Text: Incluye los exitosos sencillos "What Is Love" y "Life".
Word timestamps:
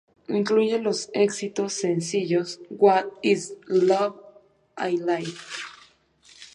Incluye 0.29 0.79
los 0.79 1.11
exitosos 1.13 1.73
sencillos 1.79 2.59
"What 2.71 3.05
Is 3.21 3.53
Love" 3.67 4.15
y 4.75 4.97
"Life". 4.97 5.39